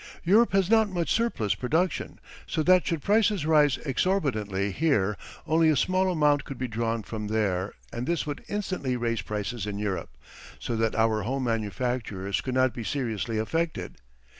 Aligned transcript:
Europe 0.23 0.51
has 0.51 0.67
not 0.67 0.89
much 0.89 1.11
surplus 1.13 1.53
production, 1.53 2.19
so 2.47 2.63
that 2.63 2.87
should 2.87 3.03
prices 3.03 3.45
rise 3.45 3.77
exorbitantly 3.85 4.71
here 4.71 5.15
only 5.45 5.69
a 5.69 5.75
small 5.75 6.11
amount 6.11 6.43
could 6.43 6.57
be 6.57 6.67
drawn 6.67 7.03
from 7.03 7.27
there 7.27 7.73
and 7.93 8.07
this 8.07 8.25
would 8.25 8.43
instantly 8.47 8.97
raise 8.97 9.21
prices 9.21 9.67
in 9.67 9.77
Europe, 9.77 10.09
so 10.57 10.75
that 10.75 10.95
our 10.95 11.21
home 11.21 11.43
manufacturers 11.43 12.41
could 12.41 12.55
not 12.55 12.73
be 12.73 12.83
seriously 12.83 13.37
affected. 13.37 13.97